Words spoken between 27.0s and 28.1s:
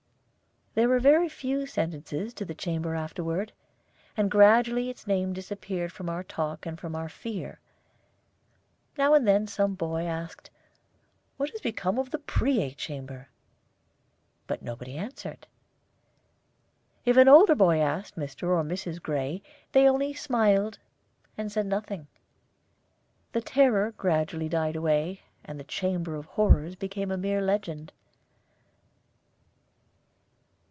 a mere legend.